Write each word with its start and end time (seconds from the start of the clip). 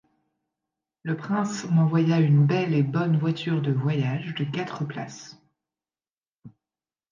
Le 1.03 1.15
prince 1.15 1.65
m'envoya 1.69 2.19
une 2.19 2.47
belle 2.47 2.73
et 2.73 2.81
bonne 2.81 3.19
voiture 3.19 3.61
de 3.61 3.71
voyage, 3.71 4.33
de 4.33 4.45
quatre 4.45 4.83
places. 4.83 5.37